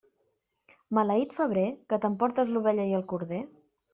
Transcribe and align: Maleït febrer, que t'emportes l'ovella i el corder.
Maleït 0.97 1.35
febrer, 1.41 1.67
que 1.93 2.01
t'emportes 2.05 2.51
l'ovella 2.55 2.87
i 2.93 2.95
el 3.01 3.07
corder. 3.15 3.45